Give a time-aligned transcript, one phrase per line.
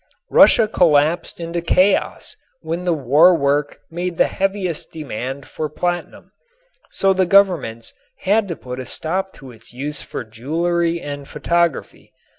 [0.31, 6.31] Russia collapsed into chaos just when the war work made the heaviest demand for platinum,
[6.89, 12.11] so the governments had to put a stop to its use for jewelry and photography.